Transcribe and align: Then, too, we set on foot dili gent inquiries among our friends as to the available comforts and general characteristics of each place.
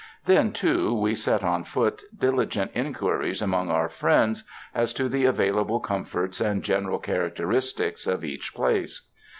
Then, 0.25 0.51
too, 0.51 0.95
we 0.99 1.13
set 1.13 1.43
on 1.43 1.63
foot 1.63 2.01
dili 2.17 2.47
gent 2.49 2.71
inquiries 2.73 3.39
among 3.39 3.69
our 3.69 3.87
friends 3.87 4.43
as 4.73 4.93
to 4.93 5.07
the 5.07 5.25
available 5.25 5.79
comforts 5.79 6.41
and 6.41 6.63
general 6.63 6.97
characteristics 6.97 8.07
of 8.07 8.25
each 8.25 8.55
place. 8.55 9.07